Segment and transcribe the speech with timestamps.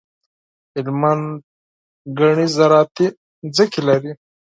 [0.73, 1.25] هلمند
[2.17, 3.07] ګڼي زراعتي
[3.55, 4.11] ځمکي لري.